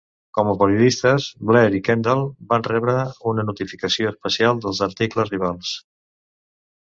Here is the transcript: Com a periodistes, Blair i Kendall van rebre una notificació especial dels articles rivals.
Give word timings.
Com 0.35 0.47
a 0.51 0.53
periodistes, 0.59 1.27
Blair 1.51 1.75
i 1.79 1.81
Kendall 1.87 2.23
van 2.53 2.65
rebre 2.69 2.95
una 3.33 3.45
notificació 3.51 4.11
especial 4.15 4.63
dels 4.65 4.81
articles 4.89 5.31
rivals. 5.35 5.77